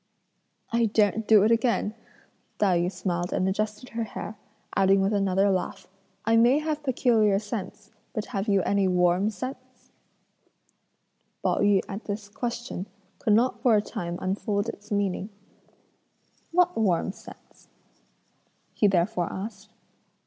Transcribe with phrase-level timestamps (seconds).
[0.71, 1.93] "I daren't do it again,"
[2.57, 4.35] Tai yü smiled and adjusted her hair;
[4.75, 5.87] adding with another laugh:
[6.25, 9.91] "I may have peculiar scents, but have you any 'warm' scents?"
[11.43, 12.87] Pao yü at this question,
[13.19, 15.29] could not for a time unfold its meaning:
[16.51, 17.67] "What 'warm' scent?"
[18.73, 19.69] he therefore asked.